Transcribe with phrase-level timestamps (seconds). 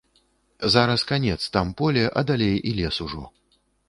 [0.75, 3.23] Зараз канец, там поле, а далей і лес ужо.